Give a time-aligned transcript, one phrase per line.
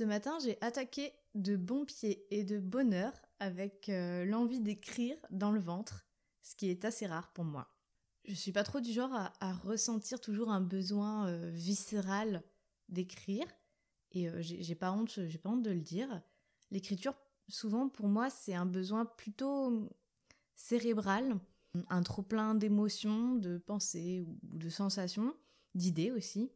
[0.00, 5.52] Ce matin, j'ai attaqué de bon pied et de bonheur avec euh, l'envie d'écrire dans
[5.52, 6.06] le ventre,
[6.40, 7.68] ce qui est assez rare pour moi.
[8.24, 12.42] Je suis pas trop du genre à, ressentir toujours un besoin euh, viscéral
[12.88, 13.44] d'écrire
[14.12, 16.22] et euh, j'ai pas honte, j'ai pas honte de le dire.
[16.70, 17.12] L'écriture,
[17.48, 19.86] souvent pour moi, c'est un besoin plutôt
[20.56, 21.38] cérébral,
[21.90, 25.36] un trop plein d'émotions, de pensées ou de sensations,
[25.74, 26.50] d'idées aussi.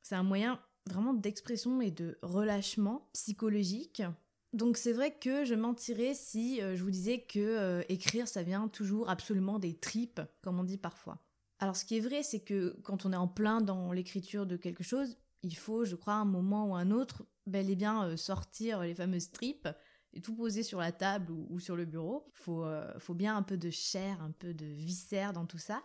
[0.00, 4.02] C'est un moyen vraiment d'expression et de relâchement psychologique.
[4.52, 8.44] Donc c'est vrai que je mentirais si euh, je vous disais que euh, écrire ça
[8.44, 11.18] vient toujours absolument des tripes, comme on dit parfois.
[11.58, 14.56] Alors ce qui est vrai, c'est que quand on est en plein dans l'écriture de
[14.56, 18.16] quelque chose, il faut, je crois, un moment ou un autre, bel et bien euh,
[18.16, 19.68] sortir les fameuses tripes
[20.12, 22.28] et tout poser sur la table ou, sur le bureau.
[22.32, 22.64] Faut,
[23.00, 25.82] faut bien un peu de chair, un peu de viscère dans tout ça.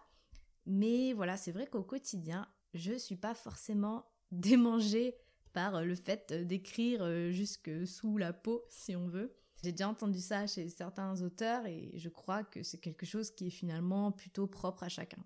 [0.67, 5.16] Mais voilà, c'est vrai qu'au quotidien, je suis pas forcément démangée
[5.53, 9.33] par le fait d'écrire euh, jusque sous la peau, si on veut.
[9.63, 13.47] J'ai déjà entendu ça chez certains auteurs et je crois que c'est quelque chose qui
[13.47, 15.23] est finalement plutôt propre à chacun.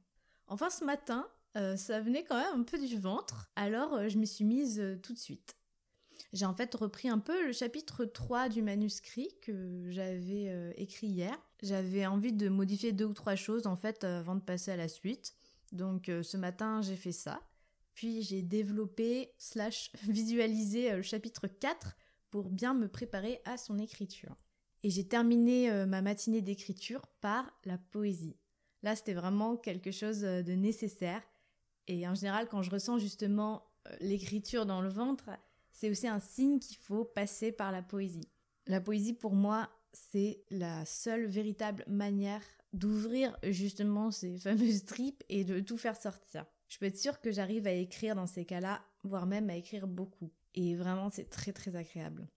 [0.47, 4.17] Enfin, ce matin, euh, ça venait quand même un peu du ventre, alors euh, je
[4.17, 5.55] m'y suis mise tout de suite.
[6.31, 11.37] J'ai en fait repris un peu le chapitre 3 du manuscrit que j'avais écrit hier.
[11.61, 14.87] J'avais envie de modifier deux ou trois choses en fait avant de passer à la
[14.87, 15.35] suite.
[15.73, 17.41] Donc euh, ce matin, j'ai fait ça.
[17.93, 21.95] Puis j'ai développé slash visualisé euh, le chapitre 4
[22.29, 24.35] pour bien me préparer à son écriture.
[24.83, 28.37] Et j'ai terminé euh, ma matinée d'écriture par la poésie.
[28.81, 31.21] Là, c'était vraiment quelque chose de nécessaire.
[31.87, 33.65] Et en général, quand je ressens justement
[34.01, 35.29] l'écriture dans le ventre,
[35.71, 38.27] c'est aussi un signe qu'il faut passer par la poésie.
[38.67, 42.43] La poésie, pour moi, c'est la seule véritable manière
[42.73, 46.45] d'ouvrir justement ces fameuses tripes et de tout faire sortir.
[46.73, 49.85] Je peux être sûre que j'arrive à écrire dans ces cas-là, voire même à écrire
[49.85, 50.31] beaucoup.
[50.55, 52.27] Et vraiment, c'est très très agréable.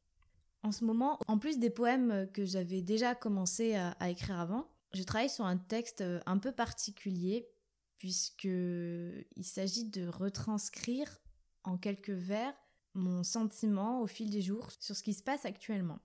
[0.62, 5.02] En ce moment, en plus des poèmes que j'avais déjà commencé à, écrire avant, je
[5.04, 7.48] travaille sur un texte un peu particulier
[7.96, 11.18] puisque il s'agit de retranscrire
[11.64, 12.52] en quelques vers
[12.92, 16.00] mon sentiment au fil des jours sur ce qui se passe actuellement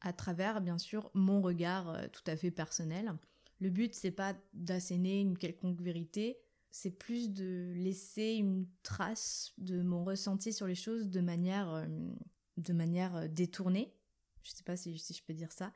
[0.00, 3.12] à travers bien sûr mon regard euh, tout à fait personnel.
[3.58, 6.38] Le but c'est pas d'asséner une quelconque vérité,
[6.72, 11.86] c'est plus de laisser une trace de mon ressenti sur les choses de manière euh,
[12.56, 13.94] de manière euh, détournée.
[14.42, 15.72] Je sais pas si, je peux dire ça.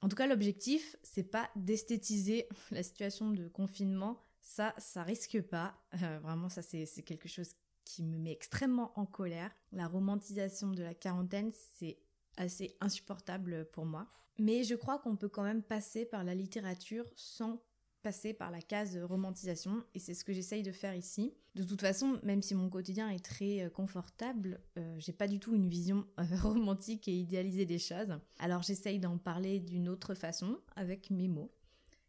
[0.00, 4.18] En tout cas, l'objectif, c'est pas d'esthétiser la situation de confinement.
[4.40, 5.76] Ça, ça risque pas.
[5.92, 7.54] vraiment, ça, c'est quelque chose
[7.84, 9.54] qui me met extrêmement en colère.
[9.70, 11.98] La romantisation de la quarantaine, c'est
[12.36, 14.08] assez insupportable pour moi.
[14.38, 17.62] Mais je crois qu'on peut quand même passer par la littérature sans
[18.02, 21.32] passer par la case romantisation et c'est ce que j'essaye de faire ici.
[21.54, 25.38] De toute façon, même si mon quotidien est très euh, confortable, euh, j'ai pas du
[25.38, 28.18] tout une vision euh, romantique et idéalisée des choses.
[28.38, 31.52] Alors j'essaye d'en parler d'une autre façon avec mes mots.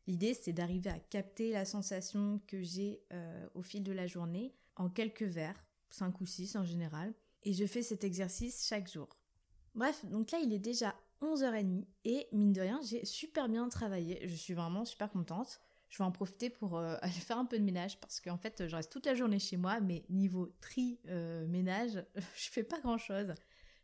[0.08, 3.02] L'idée c'est d'arriver à capter la sensation que j'ai
[3.54, 7.66] au fil de la journée en quelques vers, 5 ou 6 en général, et je
[7.66, 9.08] fais cet exercice chaque jour.
[9.76, 14.28] Bref, donc là il est déjà 11h30 et mine de rien j'ai super bien travaillé,
[14.28, 15.62] je suis vraiment super contente.
[15.94, 18.68] Je vais en profiter pour euh, aller faire un peu de ménage parce qu'en fait
[18.68, 22.04] je reste toute la journée chez moi mais niveau tri euh, ménage
[22.36, 23.32] je fais pas grand chose.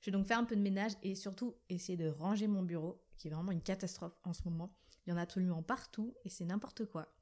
[0.01, 2.99] Je vais donc faire un peu de ménage et surtout essayer de ranger mon bureau
[3.15, 4.75] qui est vraiment une catastrophe en ce moment.
[5.05, 7.13] Il y en a absolument partout et c'est n'importe quoi.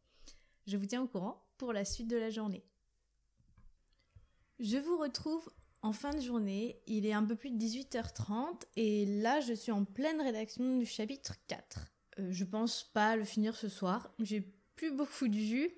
[0.67, 2.63] Je vous tiens au courant pour la suite de la journée.
[4.59, 5.49] Je vous retrouve
[5.81, 9.73] en fin de journée, il est un peu plus de 18h30 et là je suis
[9.73, 11.87] en pleine rédaction du chapitre 4.
[12.19, 15.71] Euh, je pense pas le finir ce soir, j'ai plus beaucoup de jus,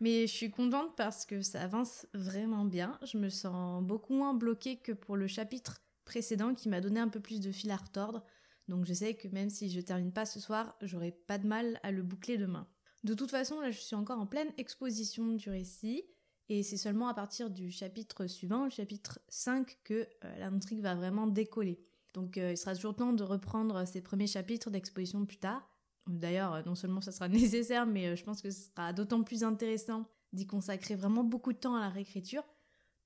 [0.00, 2.98] mais je suis contente parce que ça avance vraiment bien.
[3.02, 7.08] Je me sens beaucoup moins bloquée que pour le chapitre précédent qui m'a donné un
[7.08, 8.24] peu plus de fil à retordre.
[8.68, 11.80] Donc je sais que même si je termine pas ce soir, j'aurai pas de mal
[11.82, 12.68] à le boucler demain.
[13.04, 16.04] De toute façon, là je suis encore en pleine exposition du récit.
[16.48, 20.96] Et c'est seulement à partir du chapitre suivant, le chapitre 5, que euh, l'intrigue va
[20.96, 21.80] vraiment décoller.
[22.12, 25.69] Donc euh, il sera toujours temps de reprendre ces premiers chapitres d'exposition plus tard.
[26.06, 29.44] D'ailleurs, euh, non seulement ça sera nécessaire, mais je pense que ce sera d'autant plus
[29.44, 32.44] intéressant d'y consacrer vraiment beaucoup de temps à la réécriture.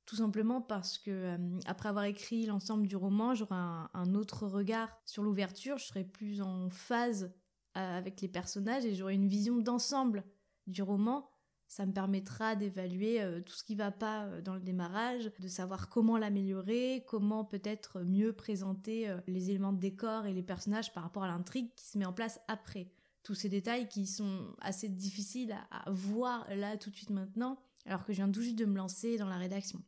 [0.06, 4.90] tout simplement parce que euh, après avoir écrit l'ensemble du roman, j'aurai un, autre regard
[5.06, 7.32] sur l'ouverture, je serai plus en phase
[7.76, 10.24] euh, avec les personnages et j'aurai une vision d'ensemble
[10.66, 11.30] du roman.
[11.74, 15.88] Ça me permettra d'évaluer euh, tout ce qui va pas dans le démarrage, de savoir
[15.88, 21.24] comment l'améliorer, comment peut-être mieux présenter les éléments de décor et les personnages par rapport
[21.24, 22.92] à l'intrigue qui se met en place après.
[23.24, 28.04] Tous ces détails qui sont assez difficiles à voir là tout de suite maintenant, alors
[28.04, 29.82] que je viens tout juste de me lancer dans la rédaction.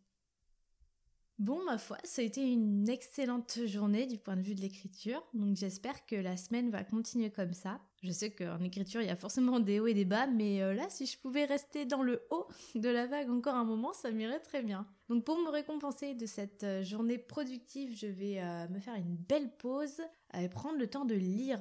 [1.38, 5.22] Bon, ma foi, ça a été une excellente journée du point de vue de l'écriture,
[5.34, 7.78] donc j'espère que la semaine va continuer comme ça.
[8.02, 10.72] Je sais qu'en écriture, il y a forcément des hauts et des bas, mais euh,
[10.72, 14.10] là, si je pouvais rester dans le haut de la vague encore un moment, ça
[14.12, 14.86] m'irait très bien.
[15.10, 19.16] Donc pour me récompenser de cette euh, journée productive, je vais euh, me faire une
[19.16, 20.00] belle pause
[20.32, 21.60] et prendre le temps de lire,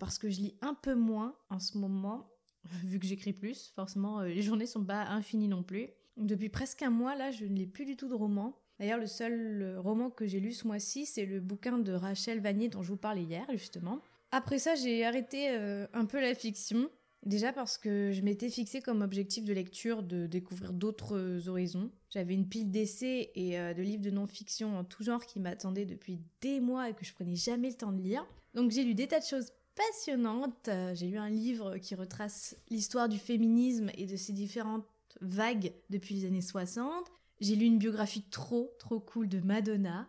[0.00, 2.28] parce que je lis un peu moins en ce moment,
[2.82, 5.90] vu que j'écris plus, forcément, les journées sont pas infinies non plus.
[6.16, 8.58] Depuis presque un mois, là, je ne lis plus du tout de romans.
[8.78, 12.68] D'ailleurs, le seul roman que j'ai lu ce mois-ci, c'est le bouquin de Rachel Vanier
[12.68, 14.00] dont je vous parlais hier, justement.
[14.32, 16.90] Après ça, j'ai arrêté euh, un peu la fiction.
[17.24, 21.90] Déjà parce que je m'étais fixé comme objectif de lecture de découvrir d'autres horizons.
[22.10, 25.86] J'avais une pile d'essais et euh, de livres de non-fiction en tout genre qui m'attendaient
[25.86, 28.24] depuis des mois et que je prenais jamais le temps de lire.
[28.54, 30.68] Donc j'ai lu des tas de choses passionnantes.
[30.68, 34.86] Euh, j'ai lu un livre qui retrace l'histoire du féminisme et de ses différentes
[35.20, 37.10] vagues depuis les années 60.
[37.40, 40.08] J'ai lu une biographie trop, trop cool de Madonna.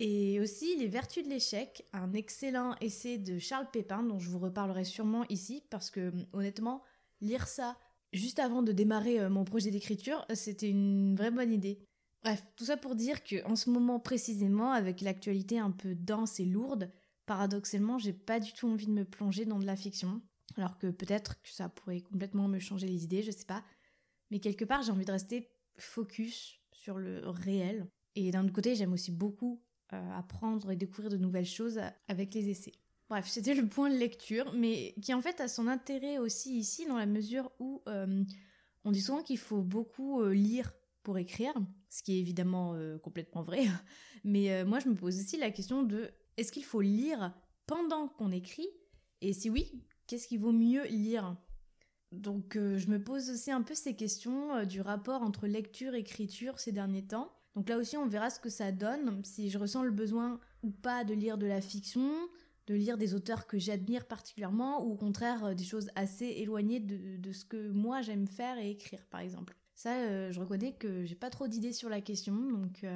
[0.00, 4.40] Et aussi Les Vertus de l'échec, un excellent essai de Charles Pépin dont je vous
[4.40, 6.82] reparlerai sûrement ici parce que honnêtement,
[7.20, 7.76] lire ça
[8.12, 11.80] juste avant de démarrer euh, mon projet d'écriture, c'était une vraie bonne idée.
[12.22, 16.40] Bref, tout ça pour dire que en ce moment précisément, avec l'actualité un peu dense
[16.40, 16.90] et lourde,
[17.26, 20.22] paradoxalement, j'ai pas du tout envie de me plonger dans de la fiction.
[20.56, 23.62] Alors que peut-être que ça pourrait complètement me changer les idées, je sais pas.
[24.34, 25.48] Mais quelque part, j'ai envie de rester
[25.78, 27.86] focus sur le réel.
[28.16, 32.34] Et d'un autre côté, j'aime aussi beaucoup euh, apprendre et découvrir de nouvelles choses avec
[32.34, 32.72] les essais.
[33.08, 36.84] Bref, c'était le point de lecture, mais qui en fait a son intérêt aussi ici
[36.84, 38.24] dans la mesure où euh,
[38.82, 40.72] on dit souvent qu'il faut beaucoup euh, lire
[41.04, 41.54] pour écrire,
[41.88, 43.66] ce qui est évidemment complètement vrai.
[44.24, 47.32] Mais moi, je me pose aussi la question de est-ce qu'il faut lire
[47.66, 48.66] pendant qu'on écrit?
[49.20, 51.36] Et si oui, qu'est-ce qu'il vaut mieux lire?
[52.20, 55.94] Donc euh, je me pose aussi un peu ces questions euh, du rapport entre lecture
[55.94, 57.32] et écriture ces derniers temps.
[57.54, 60.70] Donc là aussi on verra ce que ça donne, si je ressens le besoin ou
[60.70, 62.10] pas de lire de la fiction,
[62.66, 66.80] de lire des auteurs que j'admire particulièrement, ou au contraire euh, des choses assez éloignées
[66.80, 69.56] de, ce que moi j'aime faire et écrire par exemple.
[69.74, 72.86] Ça je reconnais que j'ai pas trop d'idées sur la question, donc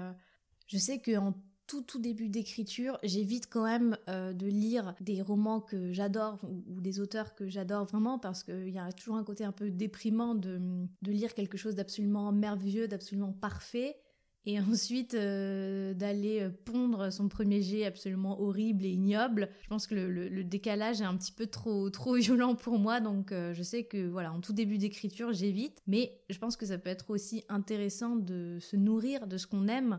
[0.68, 1.34] je sais qu'en
[1.68, 6.80] tout tout début d'écriture, j'évite quand même euh, de lire des romans que j'adore ou,
[6.80, 10.34] des auteurs que j'adore vraiment parce qu'il y a toujours un côté un peu déprimant
[10.34, 10.58] de,
[11.02, 13.98] lire quelque chose d'absolument merveilleux, d'absolument parfait
[14.46, 19.50] et ensuite euh, d'aller euh, pondre son premier jet absolument horrible et ignoble.
[19.60, 23.30] Je pense que le, décalage est un petit peu trop trop violent pour moi, donc
[23.30, 26.88] je sais que voilà, en tout début d'écriture, j'évite, mais je pense que ça peut
[26.88, 29.98] être aussi intéressant de se nourrir de ce qu'on aime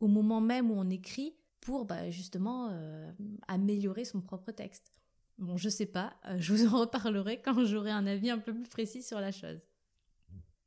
[0.00, 3.12] au moment même où on écrit pour bah, justement euh,
[3.48, 4.92] améliorer son propre texte.
[5.38, 8.52] Bon, je sais pas, euh, je vous en reparlerai quand j'aurai un avis un peu
[8.52, 9.60] plus précis sur la chose.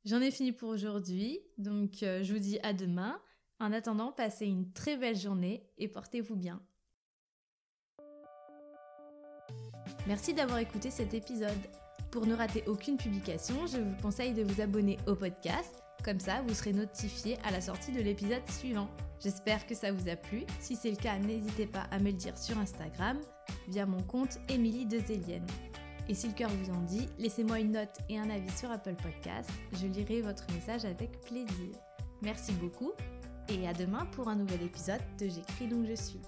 [0.06, 3.20] J'en ai fini pour aujourd'hui, donc euh, je vous dis à demain.
[3.60, 6.62] En attendant, passez une très belle journée et portez-vous bien.
[10.08, 11.52] Merci d'avoir écouté cet épisode.
[12.12, 16.42] Pour ne rater aucune publication, je vous conseille de vous abonner au podcast comme ça,
[16.42, 18.90] vous serez notifié à la sortie de l'épisode suivant.
[19.22, 20.44] J'espère que ça vous a plu.
[20.60, 23.20] Si c'est le cas, n'hésitez pas à me le dire sur Instagram
[23.70, 25.48] via mon compte Émilie Dezelienne.
[26.10, 28.96] Et si le cœur vous en dit, laissez-moi une note et un avis sur Apple
[28.96, 29.50] Podcast.
[29.72, 31.74] Je lirai votre message avec plaisir.
[32.22, 32.92] Merci beaucoup
[33.50, 36.22] et à demain pour un nouvel épisode de J'écris donc je suis.